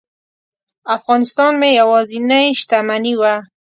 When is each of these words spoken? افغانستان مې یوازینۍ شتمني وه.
افغانستان 0.97 1.51
مې 1.59 1.69
یوازینۍ 1.79 2.45
شتمني 2.61 3.13
وه. 3.19 3.35